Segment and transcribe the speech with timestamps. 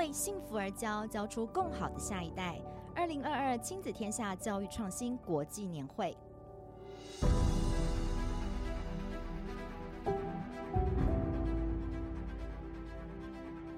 [0.00, 2.58] 为幸福而教，教出更好的下一代。
[2.94, 6.16] 二零二二亲子天下教育创新国际年会。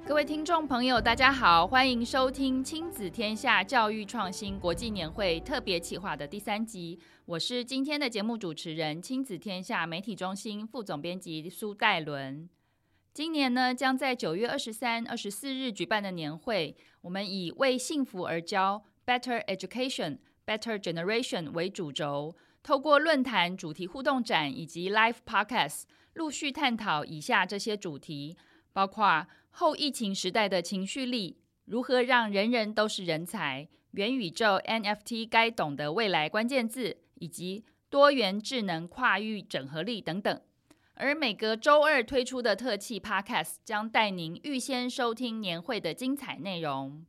[0.06, 7.00] 各位听众朋友，大家好，欢迎收听亲子天下教育创新国际年会特别企划的第三集。
[7.25, 12.48] 我是今天的节目主持人，亲子天下媒体中心副总编辑苏岱伦。
[13.15, 20.16] 今年呢，将在九月二十三、二十四日举办的年会，我们以为幸福而教 （Better Education,
[20.47, 25.83] Better Generation） 为主轴，透过论坛、主题互动展以及 Live Podcast，
[26.15, 28.37] 陆续探讨以下这些主题，
[28.73, 29.27] 包括。
[29.55, 33.69] 后疫情时代的情绪力，如何让人人都是人才？
[33.91, 40.41] 元宇宙 NFT 该懂的未来关键字，以及多元智能跨域整合力等等。
[41.02, 47.04] 而每个周二推出的特辑 Podcast 将带您预先收听年会的精彩内容。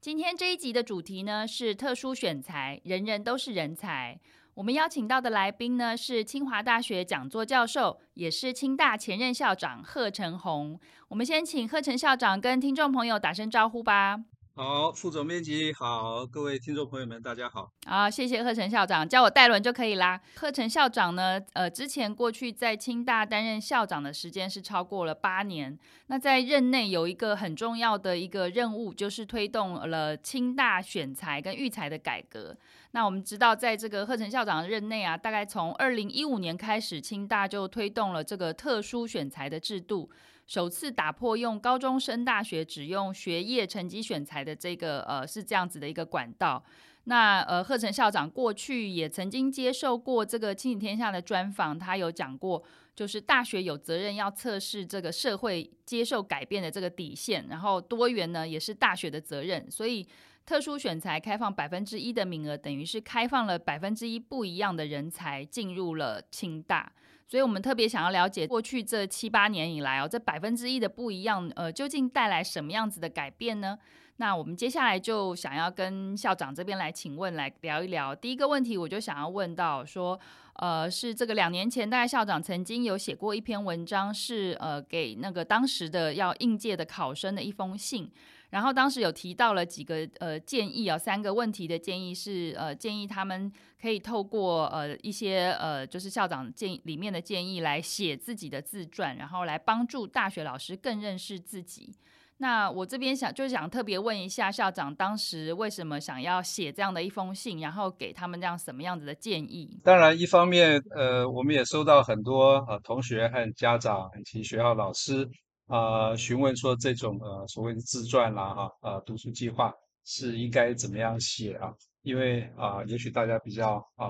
[0.00, 4.18] 今天这一集的主题呢，是特殊选材，人人都是人才。
[4.54, 10.80] 我们邀请到的来宾呢，是清华大学讲座教授，也是清大前任校长贺承鸿。
[11.06, 14.24] 我们先请贺成校长跟听众朋友打声招呼吧。
[14.56, 17.72] 好，副总编辑好，各位听众朋友们，大家好。
[17.86, 20.20] 好，谢谢贺成校长，叫我戴伦就可以啦。
[20.36, 25.76] 贺成校长呢，呃，之前过去在清大担任校长的时间是超过了八年。
[26.06, 32.56] 那在任内有一个很重要的一个任务，就是推动了清大选才跟育才的改革。
[32.94, 40.08] 那我们知道，在这个贺成校长的任内啊，大概从二零一五年开始，清大就推动了这个特殊选材的制度，
[40.46, 46.64] 首次打破用高中升大学只用学业成绩选材的这个呃是这样子的一个管道。
[47.06, 52.62] 那呃，贺成校长过去也曾经接受过这个《亲子天下》的专访，他有讲过，
[52.94, 60.06] 就是大学有责任要测试这个社会接受改变的这个底线，然后多元呢也是大学的责任，所以。
[60.46, 66.92] 特殊选才开放百分之一的名额，等于是开放了百分之一不一样的人才进入了清大，
[67.26, 73.78] 所以我们特别想要了解过去这七八年以来哦，这百分之一的不一样，呃，究竟带来什么样子的改变呢？
[74.18, 78.14] 那我们接下来就想要跟校长这边来请问，来聊一聊。
[78.14, 80.20] 第一个问题，我就想要问到说，
[80.56, 88.08] 呃，是这个两年前，大概校长曾经有写过一篇文章，是呃给那个当时的要应届的考生的一封信。
[88.54, 93.50] 然后当时有提到了几个呃建议啊，三个问题的建议是呃建议他们
[93.82, 101.96] 可以透过呃一些呃就是校长建议里面的建议来写自己的自传，然后来帮助大学老师更认识自己。
[102.36, 109.80] 那我这边想就想特别问一下校长，当时为什么想要写这样的一封信，然后给他们这样什么样子的建议？
[109.82, 115.28] 当然，一方面呃我们也收到很多呃同学和家长以及学校老师。
[115.66, 119.72] 啊、呃，询问说这种呃所谓的自传啦，哈，呃，读书计划
[120.04, 121.72] 是应该怎么样写啊？
[122.02, 124.08] 因为啊、也许大家比较啊啊、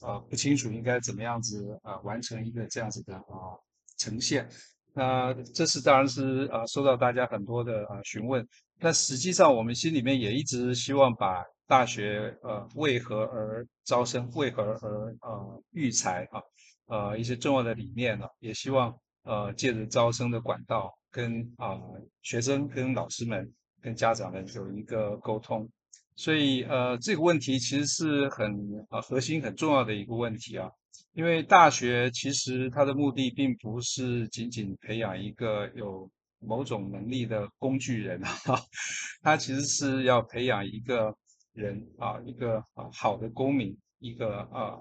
[0.00, 3.52] 呃呃、不清楚应该怎么样子啊、完成一个这样子的啊、
[3.98, 4.48] 呈现。
[4.94, 8.46] 那这是当然是啊、呃、受到大家很多的啊、询问。
[8.80, 16.40] 但实际上我们心里面也一直希望把大学呃为何而招生，为何而呃育才啊
[16.86, 18.98] 呃一些重要的理念呢、也希望。
[19.26, 21.76] 呃，借着招生的管道，跟啊、
[22.22, 25.68] 学生、跟老师们、跟家长们有一个沟通，
[26.14, 30.70] 所以呃这个问题其实是很、核心、很重要的一个问题啊。
[31.12, 38.60] 因为大学其实它的目的并不是仅仅培养一个有某种能力的工具人哈，
[39.22, 41.12] 它其实是要培养一个
[41.52, 44.78] 人啊，一个好的公民，一个啊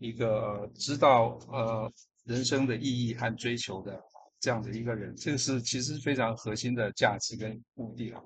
[0.00, 1.92] 一个知道呃。
[2.24, 4.00] 人生的意义和追求的
[4.40, 8.20] 这样的一个人，这个是其实非常核心的价值跟目的啊，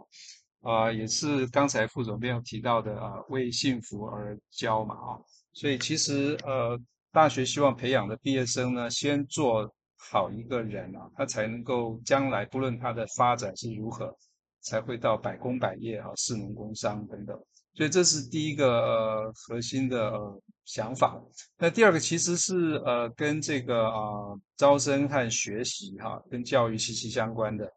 [0.63, 5.19] 啊，也是刚才副总编有提到的啊，为幸福而教嘛啊，
[5.53, 6.81] 所以其实呃，
[7.13, 14.17] 大学希望培养的毕业生呢，先做好一个人啊，他才能够将来不论他的发展是如何，
[14.61, 17.37] 才会到百工百业啊，士农工商等等。
[17.79, 21.17] 所以这是第一个呃核心的呃想法。
[21.59, 27.71] 那第二个其实是呃跟这个啊、招生和学习哈、跟教育息息相关的，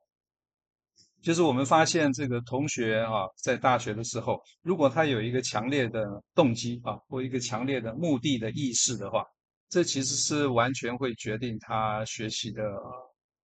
[1.22, 6.04] 就是我们发现这个同学啊在大学的时候，如果他有一个强烈的
[6.34, 9.24] 动机啊或一个强烈的目的的意识的话，
[9.70, 12.64] 这其实是完全会决定他学习的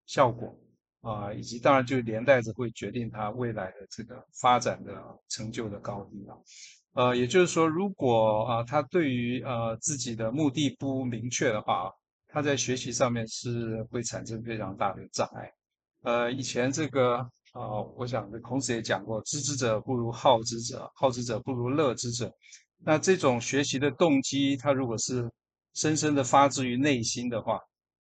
[0.07, 0.57] 效果。
[1.01, 4.93] 啊，以及当然就连带着会决定他未来的这个发展的
[5.29, 6.35] 成就的高低啊。
[6.93, 11.91] 呃，也就是说，如果啊他对于呃自己的目的不明确的话，
[12.27, 15.51] 他在学习上面是会产生非常大的障碍。
[16.03, 17.17] 呃，以前这个
[17.53, 22.31] 啊，我想孔子也讲过，知之者不如好之者，好之者不如乐之者。
[22.83, 25.29] 那这种学习的动机，它如果是
[25.73, 27.59] 深深的发自于内心的话，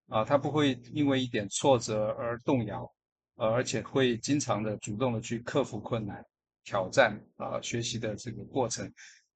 [0.09, 2.89] 啊，他不会因为一点挫折而动摇，
[3.37, 6.25] 呃，而且会经常的主动的去克服困难、
[6.65, 8.91] 挑战啊，学习的这个过程，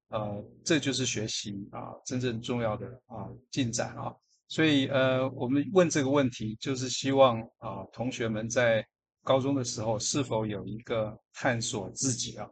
[0.09, 4.15] 呃，这就是学习啊真正重要的啊进展啊。
[4.47, 8.85] 所以呃，我们问这个问题，就是希望啊同学们在
[9.23, 12.49] 高中的时候是否有一个探索自己啊，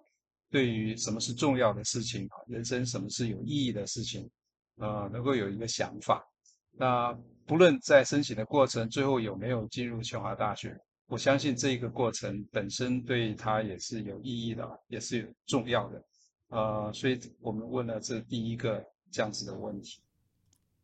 [0.50, 4.30] 对于什么是重要的事情啊，人生什么是有意义的事情，
[4.77, 6.24] 呃，能够有一个想法。
[6.71, 16.04] 那不论在申请的过程最后有没有进入清华大学，我相信这个过程本身对他也是有意义的，也是有重要的。
[16.50, 20.00] 呃，所以我们问了这第一个这样子的问题。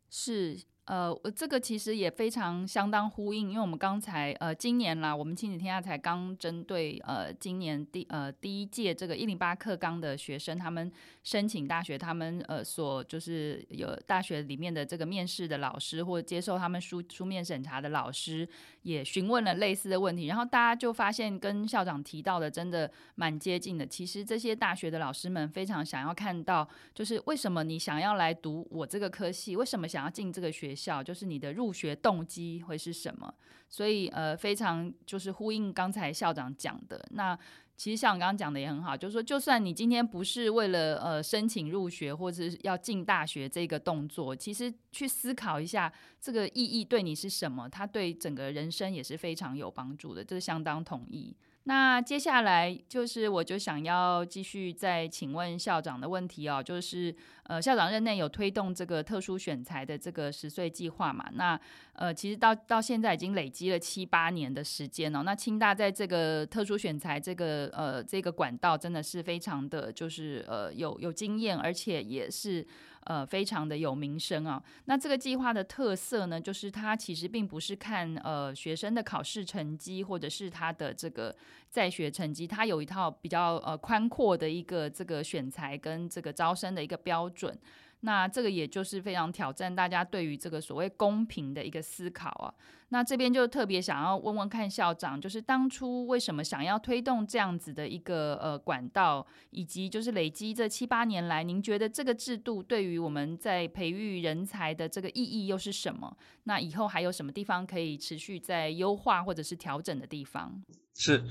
[0.10, 0.60] 是。
[0.86, 10.92] 呃，这个其实也非常相当呼应，因为我们刚才呃，今年啦，我们亲子天下才刚针对呃，今年第呃第一届这个一零八课纲的学生，他们
[11.24, 18.48] 申请大学，他们呃所就是有大学里面的这个面试的老师，或接受他们书书面审查的老师，
[18.84, 23.88] 也询问了类似的问题，然后大家就发现跟校长提到的真的蛮接近的。
[23.88, 33.34] 其实这些大学的老师们非常想要看到，就是为什么你想要来读我这个科系，为什么想要进这个学校，就是你的入学动机会是什么？
[33.70, 37.38] 所以呃，非常就是呼应刚才校长讲的那。
[37.78, 45.92] 其实像我刚刚讲的也很好，就是说，就算你今天不是为了呃申请入学或者是要进大学这个动作，其实去思考一下
[46.22, 51.36] 这个意义对你是什么，它对整个人生也是非常有帮助的，这是相当同意。
[51.68, 57.14] 那接下来就是，我就想要继续再请问校长的问题哦，就是
[57.46, 61.28] 呃，校长任内有推动这个特殊选才的这个十岁计划嘛？
[61.34, 61.60] 那
[61.94, 65.24] 呃，其实到到现在已经累积了七八年的时间哦。
[65.24, 72.66] 那清大在这个特殊选才这个呃这个管道真的是非常的就是呃有有经验，而且也是。
[73.06, 74.62] 呃，非常的有名声啊。
[74.86, 81.36] 那这个计划的特色呢，就是它其实并不是看呃学生的考试成绩或者是他的这个
[81.70, 87.58] 在学成绩，它有一套比较呃宽阔的一个这个选材跟这个招生的一个标准。
[88.02, 92.54] 那这个也就是非常挑战大家对于这个所谓公平的一个思考啊。
[92.90, 106.16] 那这边就特别想要问问看校长，就是当初为什么想要推动这样子的一个呃管道，以及就是累积这七八年来，您觉得这个制度对于我们在培育人才的这个意义又是什么？
[106.44, 110.64] 那以后还有什么地方可以持续在优化或者是调整的地方？
[110.94, 111.24] 是，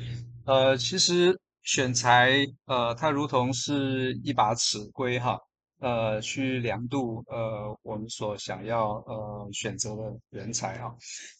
[0.45, 5.39] 呃，其实选才呃，它如同是一把尺规哈。
[5.85, 10.91] 呃，去量度呃我们所想要呃选择的人才啊，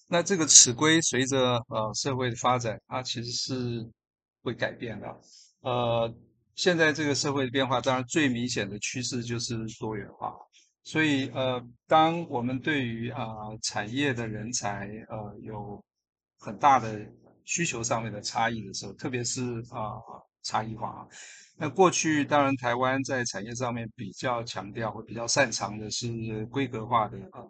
[0.07, 3.91] 那这个尺规随着呃社会的发展，它其实是
[4.43, 5.07] 会改变的。
[5.63, 6.15] 呃，
[6.57, 10.35] 现在这个社会的变化，当然最明显的趋势就是多元化。
[10.83, 13.25] 所以呃，当我们对于啊、
[13.63, 15.83] 产业的人才呃有
[16.39, 17.01] 很大的
[17.47, 19.41] 需求上面的差异的时候，特别是
[19.71, 19.97] 啊、
[20.43, 21.09] 差异化啊。
[21.57, 27.49] 那过去当然，台湾在产业上面比较强调或比较擅长的是规格化的呃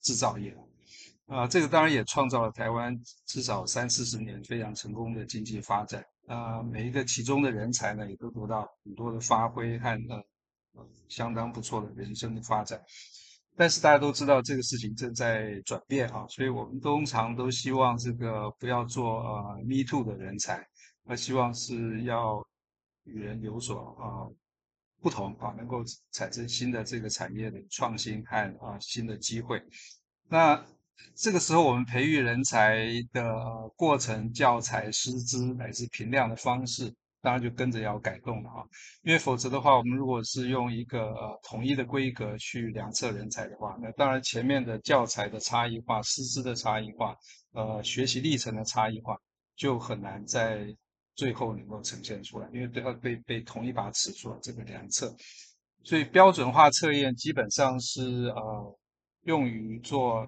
[0.00, 0.56] 制造业，
[1.26, 9.88] 啊，这个当然也创造了台湾至少三四十年非常成功的经济发展，啊，每一个其中的人才呢，也都得到很多的发挥和
[10.74, 12.80] 呃相当不错的人生的发展。
[13.54, 20.66] 但是大家都知道这个事情正在转变啊，所以我们通常都希望这个不要做呃 me too 的人才，
[21.04, 22.42] 而希望是要。
[23.04, 24.30] 与人有所啊
[25.00, 25.82] 不同啊，能够
[26.12, 29.60] 产生新的这个产业的创新和啊新的机会。
[30.28, 30.64] 那
[31.16, 33.34] 这个时候，我们培育人才的
[33.74, 38.62] 过程、教材、师资乃至评量的方式，当然就跟着要改动了啊。
[39.02, 47.16] 因为否则的话，我们如果是用一个呃统一的规格去量测人才的话，那当然前面的教材的差异化、师资的差异化、
[47.52, 49.18] 呃学习历程的差异化，
[49.56, 50.64] 就很难在。
[51.14, 55.14] 最后能够呈现出来，因为都要被被同一把尺做这个量测，
[55.84, 58.78] 所以标准化测验基本上是呃
[59.24, 60.26] 用于做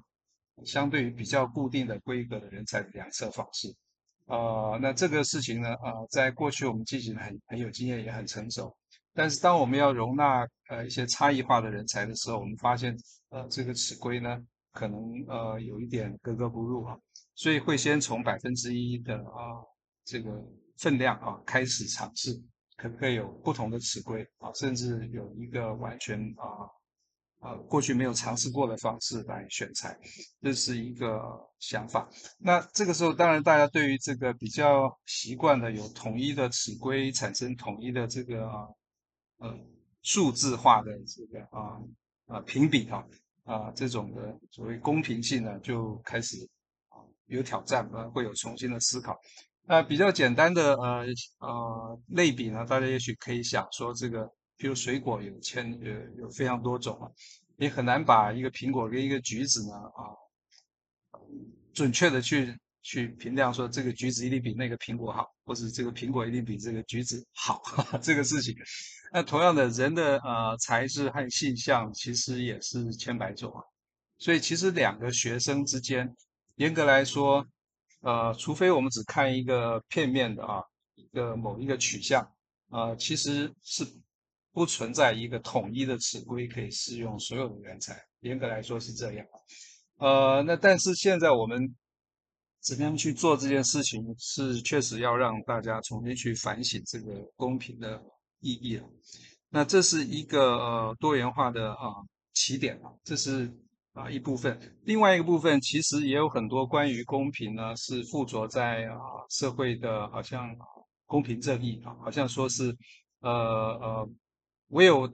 [0.65, 3.75] 相对于比较固定的规格的人才的量测方式。
[4.27, 8.75] 呃，那这个事情呢，呃，在过去我们进行很很有经验，也很成熟。
[9.15, 12.95] 但是当我们要容纳呃一些差异化的人才的时候，我们发现
[13.31, 14.39] 呃这个尺规呢
[14.73, 16.97] 可能呃有一点格格不入啊，
[17.35, 19.65] 所以会先从百分之一的啊、
[20.05, 20.31] 这个。
[20.85, 22.39] 分量啊，开始尝试
[22.77, 26.69] 可不可以有不同的尺规啊，甚至有一个完全啊
[27.41, 29.99] 啊过去没有尝试过的方式来选材，
[30.43, 31.23] 这是一个
[31.59, 32.07] 想法。
[32.39, 38.69] 那这个时候，当然大家对于这个比较习惯的有统一的尺规，产生统一的这个啊
[39.39, 39.59] 呃
[40.03, 41.81] 数字化的这个啊
[42.27, 43.07] 啊评比哈
[43.45, 46.37] 啊，啊这种的所谓公平性呢，就开始
[46.91, 49.19] 啊有挑战，呃会有重新的思考。
[49.67, 51.07] 那比较简单的呃
[51.39, 55.93] 呃类比呢，大家也许可以想说，这个比如水果有千有
[56.25, 57.09] 有非常多种啊，
[57.57, 60.13] 你很难把一个苹果跟一个橘子呢啊
[61.73, 68.55] 准确的去去评量说这个橘子一定比那个苹果好，或者这个苹果一定比这个橘子好，哈 哈这个事情。
[69.13, 73.63] 那同样的人的呃材质和性向其实也是千百种啊，
[74.19, 76.15] 所以其实两个学生之间，
[76.57, 77.47] 严格来说。
[78.05, 80.63] 呃，除非我们只看一个片面的啊，
[80.95, 82.23] 一个某一个取向，
[82.69, 83.83] 呃，其实是
[84.53, 87.99] 不存在一个统一的尺规可以适用所有的人才。
[88.21, 89.27] 严格来说是这样。
[89.97, 91.75] 呃，那但是现在我们
[92.61, 98.03] 怎么样去做这件事情，是确实要让大家重新去反省这个公平的
[98.41, 98.87] 意义了。
[99.49, 101.89] 那这是一个呃多元化的啊
[102.35, 103.51] 起点啊，这是。
[103.95, 108.99] 啊，一部分，另外一个部分其实也有很多关于公平呢，是附着在啊
[109.31, 110.53] 社会的，好像
[111.07, 112.77] 公平正义啊，好像说是
[113.21, 114.11] 呃呃，
[114.71, 115.09] 唯有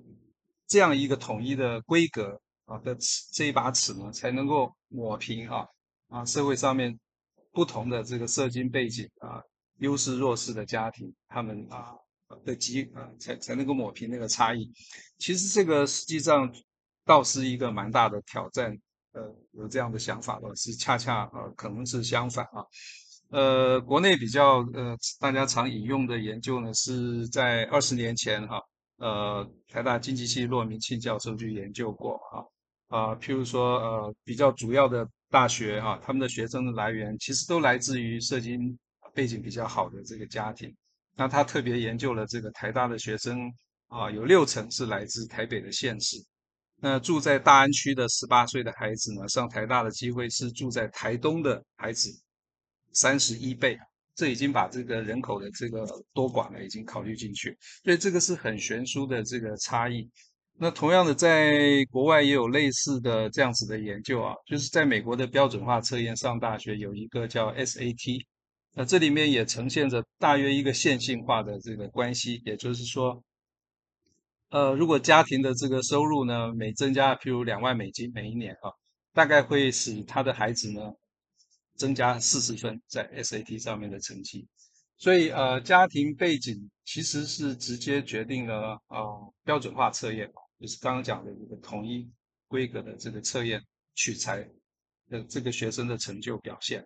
[0.66, 5.66] 这样一个统一的规格啊的尺，这一把尺呢，才能够抹平啊
[6.08, 6.98] 啊社会上面
[7.52, 9.42] 不同的这个社经背景啊，
[9.80, 11.92] 优势弱势的家庭，他们啊
[12.46, 14.72] 的基啊，才才能够抹平那个差异。
[15.18, 16.50] 其实这个实际上。
[17.04, 18.76] 倒是一个蛮大的挑战，
[19.12, 22.62] 呃，有这样的想法的是恰恰呃可能是相反啊，
[23.30, 28.60] 呃，国内比较呃大家常引用的研究呢，是在二十年前哈、
[28.98, 32.20] 呃，台大经济系骆明庆教授就研究过
[32.88, 38.78] 啊，啊，譬如说呃比较主要的大学哈、他们的学生的来源其实都来自于社经
[39.14, 40.72] 背景比较好的这个家庭，
[41.16, 43.52] 那他特别研究了这个台大的学生
[43.88, 46.16] 啊，有六成是来自台北的县市。
[46.82, 52.08] 那住在大安区的十八岁的孩子呢，上台大的机会是住在台东的孩子
[52.92, 53.78] 三十一倍，
[54.14, 60.08] 这已经把这个人口的这个多寡呢已经考虑进去，所以这个是很悬殊的这个差异。
[60.58, 68.24] 那同样的，在国外也有类似的这样子的研究啊，就是在美国的标准化测验上大学有一个叫 SAT，
[68.74, 73.22] 那这里面也呈现着大约一个线性化的这个关系，也就是说。
[74.50, 78.70] 呃，如果家庭的这个收入呢，每增加，譬如两万美金每一年啊，
[79.12, 80.92] 大概会使他的孩子呢
[81.76, 84.48] 增加四十分在 SAT 上面的成绩。
[84.98, 90.28] 所以呃，家庭背景其实是直接决定了呃标准化测验，
[90.60, 92.10] 就是刚刚讲的一个统一
[92.48, 93.62] 规格的这个测验
[93.94, 94.48] 取材
[95.08, 96.84] 的这个学生的成就表现。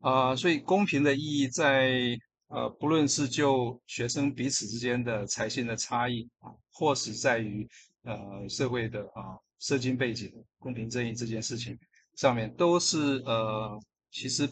[0.00, 2.16] 啊、所以公平的意义在。
[2.54, 7.66] 呃，不论是就学生彼此之间的才性的差异啊，或是在于
[8.02, 11.78] 呃社会的啊社经背景公平正义这件事情
[12.14, 13.80] 上面，都是呃
[14.10, 14.46] 其实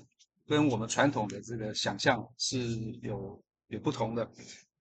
[0.47, 2.59] 跟我们传统的这个想象是
[3.03, 3.39] 有
[3.69, 4.27] 有不同的。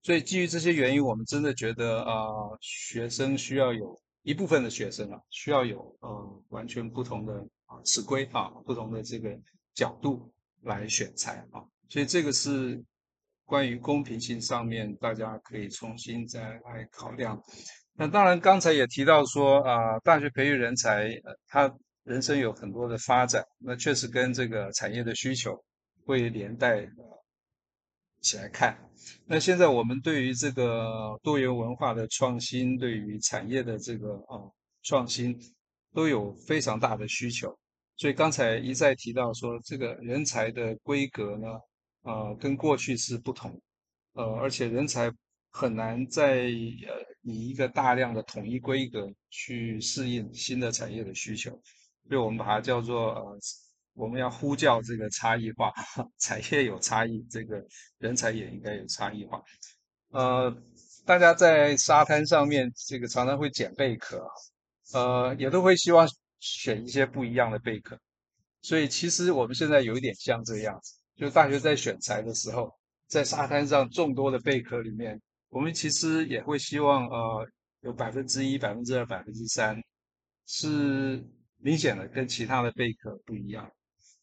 [0.01, 2.25] 所以基于这些原因，我们真的觉得啊、
[2.61, 7.33] 学生需要有一部分的学生啊，需要有呃完全不同的
[7.65, 9.37] 啊尺规啊不同的这个
[9.73, 11.59] 角度来选材啊，
[11.89, 12.81] 所以这个是。
[13.49, 17.41] 关于公平性上面，大家可以重新再来考量。
[17.95, 25.59] 那当然，刚才也提到说啊，大学培育人才，呃，他人生有很多的发展，那确实跟这个产业的需求
[26.05, 26.87] 会连带
[28.21, 28.77] 起来看。
[29.25, 34.37] 那现在我们对于这个多元文化的创新，对于产业的这个啊
[34.83, 35.35] 创新，
[35.91, 37.57] 都有非常大的需求。
[37.97, 41.47] 所以刚才一再提到说，这个人才的规格呢，
[42.03, 43.61] 呃，跟过去是不同，
[44.13, 45.11] 呃，而且人才
[45.51, 46.43] 很难再
[46.87, 51.51] 呃以一个大量的统一规格去适应新的产业的需求，
[52.07, 53.37] 所以我们把它叫做呃，
[53.93, 55.73] 我们要呼叫这个差异化，
[56.19, 57.63] 产业有差异，这个
[57.97, 59.41] 人才也应该有差异化。
[60.11, 60.55] 呃，
[61.05, 64.25] 大家在沙滩上面这个常常会捡贝壳，
[64.93, 66.07] 呃，也都会希望
[66.39, 67.99] 选一些不一样的贝壳，
[68.61, 70.98] 所以其实我们现在有一点像这样子。
[71.19, 72.73] 就大学在选材的时候，
[73.07, 77.45] 在沙滩上众多的贝壳里面，我们其实也会希望，呃，
[77.81, 79.77] 有百分之一、百分之二、百分之三
[80.45, 81.21] 是
[81.57, 83.69] 明显的跟其他的贝壳不一样。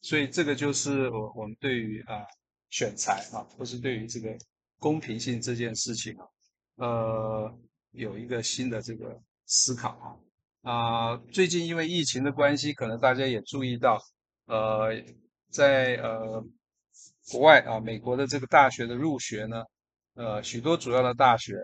[0.00, 2.24] 所以这个就是我我们对于啊
[2.70, 4.34] 选材啊，或是对于这个
[4.78, 6.26] 公平性这件事情啊，
[6.76, 7.58] 呃，
[7.90, 10.16] 有一个新的这个思考啊。
[10.62, 14.02] 啊、最近因为疫情的关系，可能大家也注意到，
[14.46, 14.90] 呃，
[15.50, 16.44] 在呃
[17.30, 19.64] 国外啊，美国的这个大学的入学呢，
[20.14, 21.54] 呃，许多主要的大学，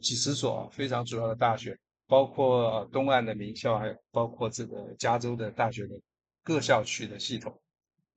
[0.00, 5.94] 几十所非常主要的大学，包括东岸的名校，还有包括这个加州的大学的
[6.42, 7.58] 各校区的系统，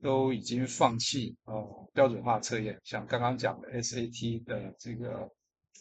[0.02, 1.54] 都已经放弃啊、
[1.94, 5.30] 标准化测验，像刚刚讲的 SAT 的这个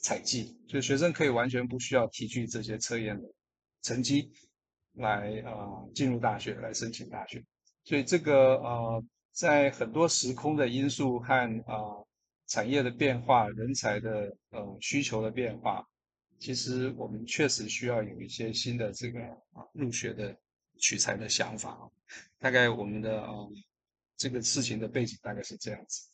[0.03, 3.29] 采集，所以学生可以完全不需要提取这些测验的。
[3.83, 4.33] 成绩
[4.95, 7.41] 来啊、进入大学来申请大学，
[7.85, 9.05] 所以这个呃
[9.37, 12.01] 在很多时空的因素和啊、
[12.47, 15.87] 产业的变化、人才的呃需求的变化，
[16.39, 19.21] 其实我们确实需要有一些新的这个
[19.53, 20.35] 啊入学的
[20.79, 21.79] 取材的想法。
[22.39, 23.29] 大概我们的啊
[24.17, 26.09] 这个事情的背景大概是这样子。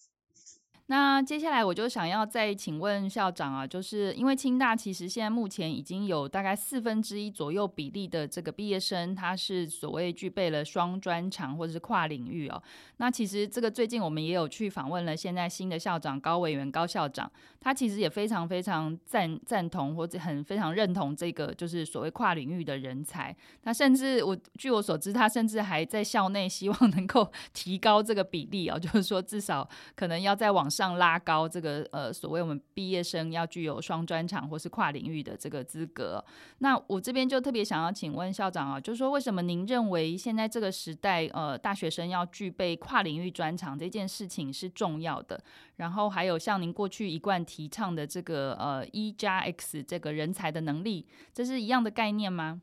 [0.87, 12.63] 那接下来我就想要再请问校长啊，就是因为清大其实现在目前已经有大概四分之一左右比例的这个毕业生，他是所谓具备了双专长或者是跨领域哦。
[12.99, 23.35] 那其实这个最近我们也有去访问了现在新的校长高委员高校长，他其实也非常非常赞赞同或者很非常认同这个就是所谓跨领域的人才。
[23.63, 36.25] 那甚至我据我所知，他甚至还在校内希望能够 提高这个比例哦，就是说至少可能要再往上拉高这个呃，所谓我们毕业生要具有双专长或是跨领域的这个资格。
[36.59, 45.45] 那我这边就特别想要请问校长啊，就是说为什么您认为现在这个时代呃，大学生要具备跨领域专长这件事情是重要的？
[45.77, 52.63] 然后还有像您过去一贯提倡的这个呃一加 X 这个人才的能力，这是一样的概念吗？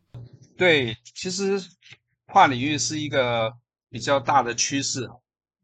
[0.57, 1.59] 对，其实
[2.27, 3.53] 跨领域是一个
[3.89, 5.09] 比较大的趋势。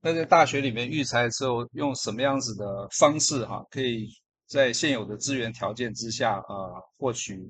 [0.06, 4.08] 那在大学里面育才的时候，用什么样子的方式哈、可以
[4.46, 7.42] 在现有的资源条件之下啊，获取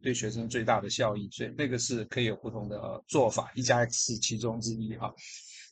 [0.00, 1.28] 对学生最大的效益？
[1.32, 5.12] 所以那个是可以有不同的做法，一加 X 是其中之一哈、啊。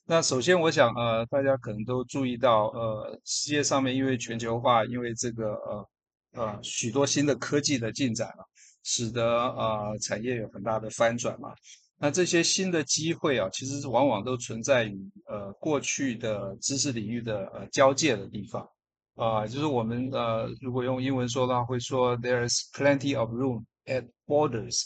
[0.04, 5.88] 那首先我想呃，大家可能都注意到呃，世界上面因为全球化，因为这个呃
[6.33, 8.42] 呃许多新的科技的进展啊，
[8.83, 11.50] 使得呃产业有很大的翻转嘛。
[11.98, 18.68] 那这些新的机会啊，其实往往都存在于呃过去的知识领域的呃交界的地方。
[19.14, 24.82] 啊、就是我们呃如果用英文说的话，会说 There is plenty of room at borders，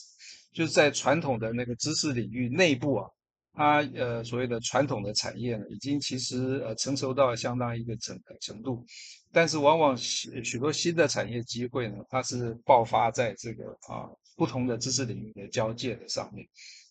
[0.53, 3.09] 就是在传统的那个知识领域内部啊，
[3.55, 8.87] 它呃所谓的传统的产业呢，已经其实呃成熟到相当一个程程度，
[9.33, 16.47] 但是往往许许多新的产业机会呢，它是爆发在这个啊不同的知识领域的交界的上面。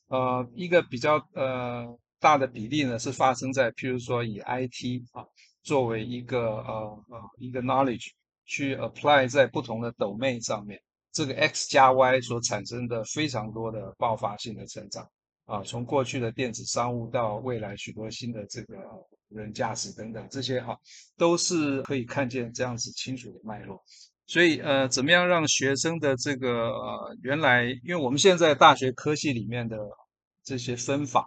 [0.10, 1.88] 呃，一个比较呃
[2.19, 5.24] 大的比例呢，是发生在譬如说以 IT 啊
[5.63, 8.10] 作为一个呃呃一个 knowledge
[8.45, 15.08] 去 apply 在不同的 domain 上面，这个 X 加 Y 所产生的非常多的爆发性的成长
[15.45, 18.76] 啊，从过去的电子商务到未来许多新的这个
[19.30, 20.76] 无人驾驶等等这些哈，
[21.17, 23.80] 都是可以看见这样子清楚的脉络。
[24.30, 29.76] 所以，呃，怎么样让学生的这个呃，原来，因为我们现在大学科系里面的
[30.44, 31.26] 这些分法、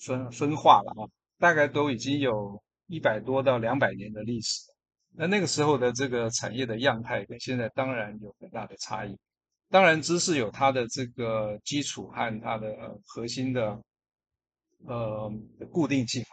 [0.00, 1.04] 分分化了啊，
[1.38, 4.62] 大概都已经有一百多到两百年的历史。
[5.14, 9.14] 那那个时候的这个产业的样态跟现在当然有很大的差异。
[9.68, 13.78] 当然，知识有它的这个基础和它的核心的
[14.86, 15.30] 呃
[15.70, 16.24] 固定性，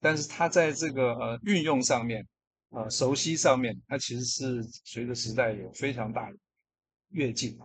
[0.00, 2.24] 但是它在这个呃运用上面。
[2.70, 6.36] 呃，熟悉上面，它其实是随着时代有非常大的
[7.10, 7.58] 跃进，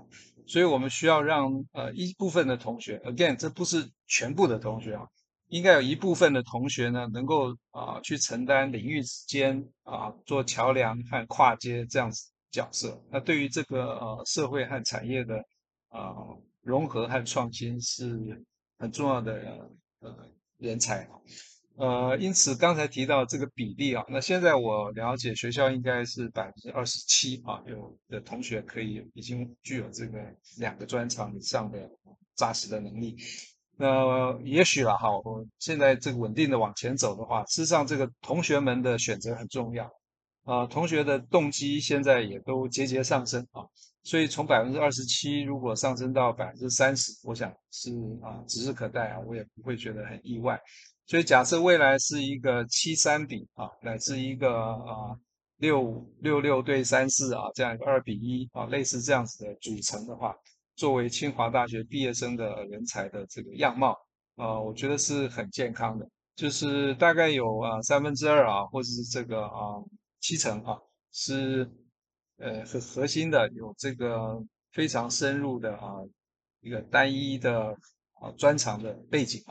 [0.48, 5.06] 所以我们需要让呃一部分的同学，again，这不是全部的同学啊，
[5.50, 13.04] 应该有一部分的同学呢，能够啊、去承担领域之间啊、做桥梁和跨接这样子角色。
[13.12, 15.36] 那对于这个呃社会和产业的
[15.90, 16.16] 啊、
[16.62, 18.42] 融合和创新是
[18.78, 21.10] 很重要的呃人才。
[21.76, 30.20] 呃，因此刚才提到这个比例啊，那现在我了解学校应该是百分之二十七啊，有的同学可以已经具有这个
[30.58, 31.90] 两个专长以上的
[32.36, 33.18] 扎实的能力。
[33.76, 39.92] 那也许了哈，我现在这个稳定的往前走的话，事实上这个同学们的选择很重要
[40.44, 43.66] 啊，同学的动机现在也都节节上升啊，
[44.04, 47.90] 所以从百分之二十七如果上升到百分之三十，我想是
[48.22, 50.62] 啊指日可待啊，我也不会觉得很意外。
[51.06, 55.18] 所以假设未来是一个七三比啊，乃至一个啊
[55.58, 60.34] 六六六对三四啊这样一个二比一啊，类似这样子的组成的话，
[60.76, 63.98] 作为清华大学毕业生的人才的这个样貌
[64.36, 69.76] 啊，我觉得是很健康的，就是大概有啊三分之二啊，或者是这个啊
[70.22, 70.78] 七成啊，
[71.12, 71.70] 是
[72.38, 75.96] 呃很核心的，有这个非常深入的啊
[76.62, 77.76] 一个单一的
[78.24, 79.44] 啊专长的背景，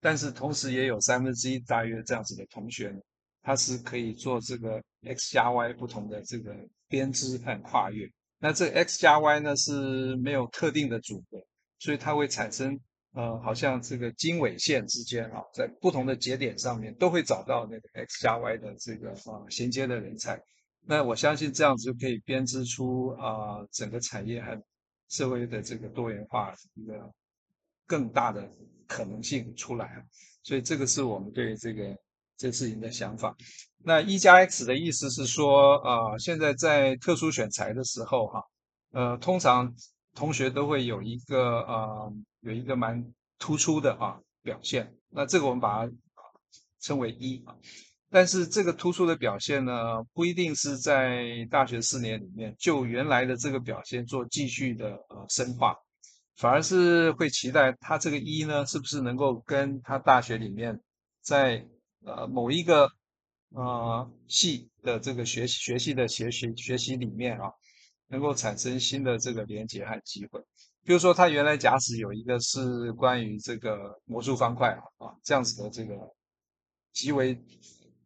[0.00, 3.00] 但是同时也有三分之一大约这样子的同学呢，
[3.42, 6.54] 他是可以做这个 X 加 Y 不同的这个
[6.88, 8.08] 编织和跨越。
[8.38, 11.38] 那这 X 加 Y 呢是没有特定的组合，
[11.78, 12.78] 所以它会产生
[13.12, 20.40] 呃，好像这个经纬线之间啊，在不同的节点上面都会找到那个 X 加 Y 的这个啊衔接的人才。
[20.86, 24.62] 那我相信这样子就可以编织出啊整个产业和
[25.08, 27.12] 社会的这个多元化一个
[27.90, 28.48] 更大的
[28.86, 30.06] 可能性出来。
[30.44, 31.82] 所以这个是我们对这个
[32.36, 33.34] 这事情的想法。
[33.82, 38.42] 那一加 X 的意思是说啊，现在在特殊选材的时候哈，
[38.92, 39.74] 呃，通常
[40.14, 42.08] 同学都会有一个啊
[42.42, 43.04] 有一个蛮
[43.38, 44.94] 突出的啊表现。
[45.10, 45.92] 那这个我们把它
[46.80, 47.56] 称为一啊。
[48.12, 55.76] 但是这个突出的表现呢，不一定是在大学四年里面就原来的这个表现做继续的呃深化，
[56.40, 60.80] 反而是会期待他这个一呢，是不是能够跟他大学里面
[61.20, 61.66] 在
[62.04, 62.90] 呃某一个
[63.50, 67.50] 呃系的这个学习学习的学习学习里面啊，
[68.08, 70.40] 能够产生新的这个连接和机会。
[70.82, 75.94] 比如说他原来假使有一个是关于这个魔术方块啊这样子的这个
[76.92, 77.38] 极为。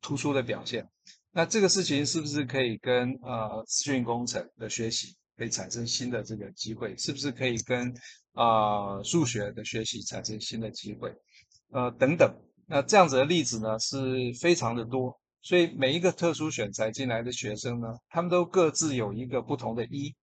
[0.07, 0.87] 突出的表现，
[1.33, 6.94] 那这个事情是不是可以跟呃资讯工程的学习可以产生新的这个机会？
[6.99, 7.90] 是不是可以跟
[8.35, 11.11] 啊、数学的学习产生新的机会？
[11.70, 12.31] 呃等等，
[12.66, 20.14] 那这样子的例子呢是非常的多，所以每一个特殊选材进来的学生呢，他们都各自有一个不同的一，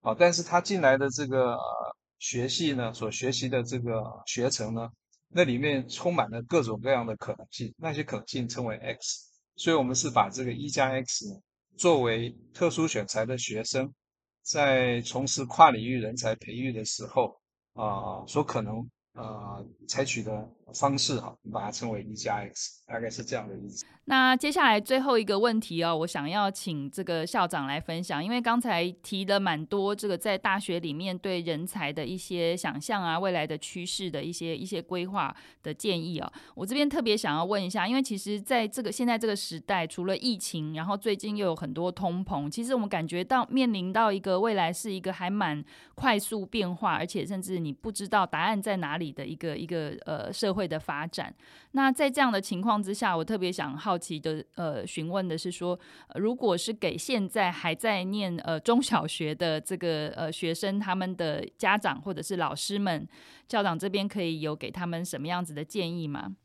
[0.00, 4.88] 啊，但是他进来的这个、呃、学系呢，所学习的这个学程呢。
[5.32, 11.40] 那里面充满了各种各样的可能性，那些可能性称为 X，所以我们是把这个一加 X 呢，
[11.78, 13.94] 作为特殊选材的学生
[14.42, 17.39] 在从事跨领域人才培育的时候
[17.74, 18.88] 啊、所可能。
[19.14, 23.84] 呃，采取的方式哈，把它称为一加 X，大概是这样的意思。
[24.04, 49.00] 那接下来最后一个问题哦，我想要请这个校长来分享，因为刚才提了蛮多这个在大学里面对人才的一些想象啊，未来的趋势的一些一些规划的建议啊，我这边特别想要问一下，因为其实在这个现在这个时代，除了疫情，然后最近又有很多通膨，其实我们感觉到面临到一个未来是一个还蛮快速变化，而且甚至你不知道答案在哪。
[49.00, 51.34] 里的一个一个呃社会会的发展，
[51.72, 55.78] 那在这样的情况之下，我特别想好奇的呃询问的是说，
[56.16, 63.08] 如果是给现在还在念呃中小学的这个呃学生，他们的家长或者是老师们，
[63.48, 66.36] 校长这边可以有给他们什么样子的建议吗？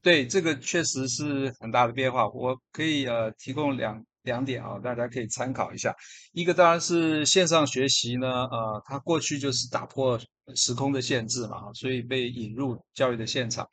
[0.00, 4.02] 对，这个确实是很大的变化，我可以呃提供两。
[4.24, 5.94] 两点啊，大家可以参考一下。
[6.32, 10.20] 一个当然是线上学习呢，呃，它过去就是打破
[10.56, 13.66] 时空的限制嘛，所以被引入教育的现场。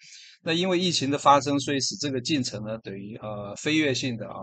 [0.43, 4.39] 那因为疫情的发生，所以使这个进程呢，等于呃飞跃性的啊，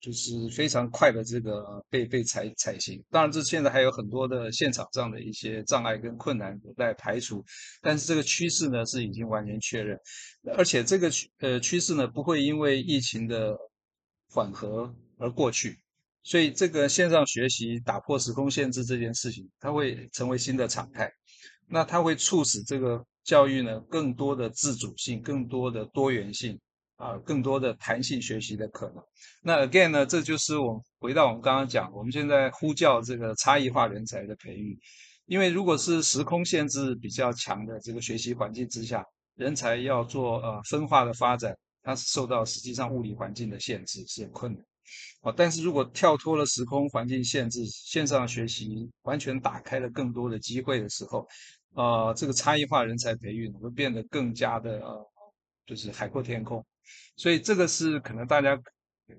[0.00, 3.02] 就是非常快的这个被被采采行。
[3.10, 7.44] 当然，这现在还有很多的现场上的一些障碍跟困难有待排除，
[7.82, 9.98] 但是这个趋势呢是已经完全确认，
[10.56, 13.56] 而且这个趋呃趋势呢不会因为疫情的
[14.30, 14.94] 缓和。
[15.18, 15.78] 而过去，
[16.22, 21.12] 所以这个线上学习打破时空限制这件事情，它会成为新的常态。
[21.66, 26.58] 那它会促使这个教育呢，更多的自主性，更多的多元性，
[26.96, 29.04] 啊，更多的弹性学习的可能。
[29.42, 34.78] 那 again 呢，这就是我们回到我们刚刚讲，我们现在呼叫这个差异化人才的培育。
[35.26, 39.04] 因为如果是时空限制比较强的这个学习环境之下，
[39.36, 44.64] 人才要做呃分化的发展，它是受到实际上物理环境的限制，是很困难。
[45.22, 51.26] 啊，但是如果跳脱了时空环境限制，线上学习完全打开了更多的机会的时候，
[51.74, 55.10] 呃，这个差异化人才培育会变得更加的呃，
[55.66, 56.64] 就是海阔天空。
[57.16, 58.58] 所以这个是可能大家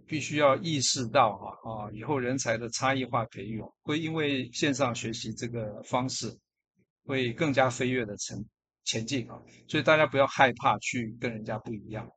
[0.08, 6.36] 必须要意识到啊啊，以后人才的差异化培育会因为线上学习这个方式
[7.06, 8.38] 会更加飞跃的前
[8.86, 12.10] 前进啊，所以大家不要害怕去跟人家不一样。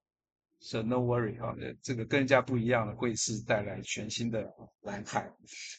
[0.64, 4.48] So no worry 哈，这个跟人家不一样的会是带来全新的
[4.82, 5.28] 蓝海，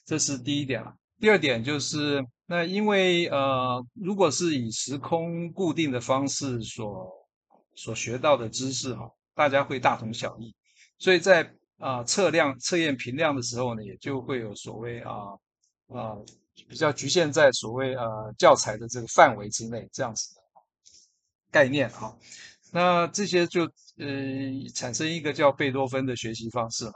[0.06, 0.94] 这是第一点了。
[1.22, 7.10] 第二点就是，那因为呃，如果是以时空固定的方式所
[7.76, 10.54] 所学到的知识哈，大家会大同小异，
[10.98, 15.14] 所以在啊、测量测验评量的时候呢，也就会有所谓啊
[15.94, 16.18] 啊、
[16.68, 20.42] 比较局限在所谓呃教材的这个范围之内这样子的
[21.52, 22.18] 概念哈。
[22.72, 24.06] 那这些就呃
[24.74, 26.94] 产生一个叫贝多芬的学习方式嘛，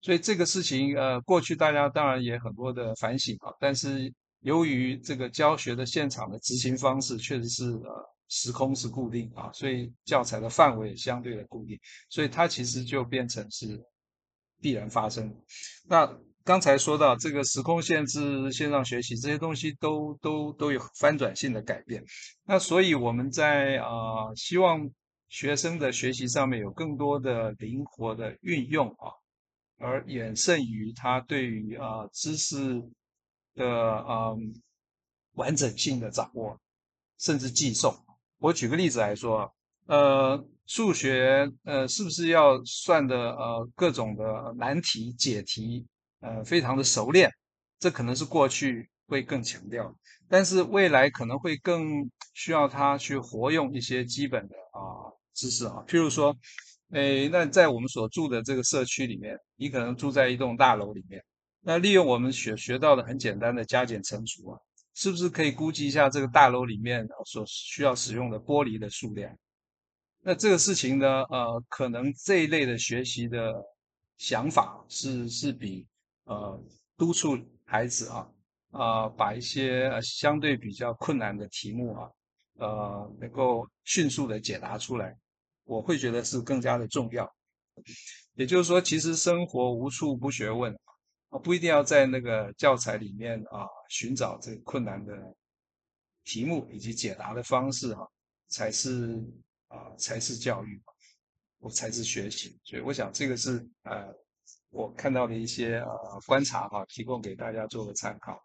[0.00, 13.82] 所以这个事情呃过去大家当然也很多的反省啊，但是由于这个教学的现场的执行方式确实是呃时空是固定啊，所以教材的范围也相对的固定，所以它其实就变成是
[14.60, 15.34] 必然发生。
[15.88, 16.06] 那
[16.44, 22.02] 刚才说到这个时空限制、线上学习这些东西都都都有翻转性的改变，
[22.46, 24.88] 那所以我们在啊、呃、希望
[25.28, 29.12] 学生的学习上面有更多的灵活的运用啊，
[29.78, 32.82] 而远胜于他对于啊、知识
[33.54, 34.32] 的啊、
[35.34, 36.58] 完整性的掌握，
[37.18, 37.94] 甚至记诵。
[38.38, 39.52] 我举个例子来说，
[39.86, 45.86] 呃，数学呃是不是要算的呃各种的难题解题？
[46.20, 47.30] 呃，非常的熟练，
[47.78, 49.96] 这可能是过去会更强调，
[50.28, 56.36] 但是未来可能会更需要他去活用一些基本的啊、知识啊，譬如说，
[56.90, 61.24] 诶，那在我们所住的这个社区里面，你可能住在一栋大楼里面，
[61.60, 64.58] 那利用我们学学到的很简单的加减乘除啊，
[64.94, 69.32] 是不是可以估计一下这个大楼里面所需要使用的玻璃的数量？
[70.20, 73.54] 那这个事情呢，呃，可能这一类的学习的
[74.16, 75.86] 想法是是比。
[76.30, 76.62] 呃，
[76.98, 78.28] 督促孩子啊，
[78.72, 82.10] 啊、呃，把一些相对比较困难的题目啊，
[82.58, 85.16] 呃，能够迅速的解答出来，
[85.68, 87.30] 我会觉得是更加的重要。
[88.34, 90.74] 也就是说，其实生活无处不学问
[91.28, 95.14] 啊，不一定要在那个教材里面啊寻找这个困难的
[96.24, 98.08] 题目以及解答的方式哈、啊，
[98.48, 99.22] 才是
[99.68, 100.80] 啊才是教育，
[101.58, 102.58] 我才是学习。
[102.64, 104.12] 所以，我想这个是呃。
[104.70, 108.38] 我看到的一些呃观察哈，提供给大家做个参考。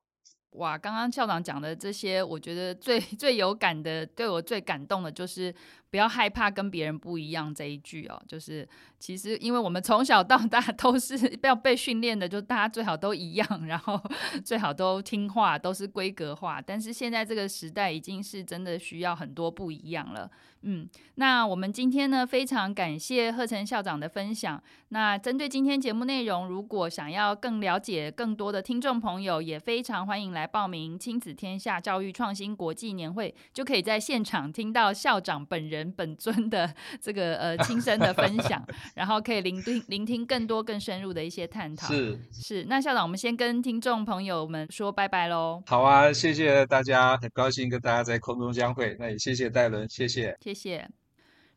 [0.55, 5.53] 哇，刚刚校长讲的这些，我觉得最 最有感的，对我最感动的就是。
[5.93, 14.01] 不要害怕跟别人不一样这一句哦，就是其实因为我们从小到大 都是要被训练的，就大家最好都一样，然后
[14.43, 16.59] 最好都听话，都是规格化。
[16.59, 20.27] 但是现在这个时代已经是真的需要很多不一样了。
[20.63, 24.61] 嗯，那我们今天呢，非常感谢贺成校长的分享。
[24.89, 35.83] 那针对今天节目内容，如果想要更了解更多的听众朋友，也非常欢迎来报名亲子天下教育创新国际年会，就可以在现场听到校长本人。
[35.95, 41.87] 本尊的 这个呃亲身的分享， 然后可以聆听聆听更多更深入的一些探讨。
[41.87, 45.61] 是是，那校长，我们先跟听众朋友们说拜拜喽。
[45.67, 48.95] 好啊，谢谢大家，很高兴跟大家在空中相会。
[48.99, 50.89] 那也谢谢戴伦，谢谢，谢谢。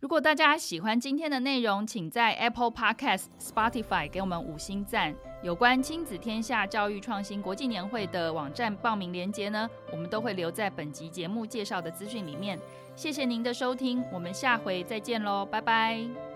[0.00, 5.14] 如果大家喜欢今天的内容，请在 Apple Podcast、Spotify 给我们五星赞。
[5.42, 12.58] 有关亲子天下教育创新国际年会的网站报名链接呢，我们都会留在本集节目介绍的资讯里面。
[12.94, 16.35] 谢谢您的收听，我们下回再见喽，拜拜。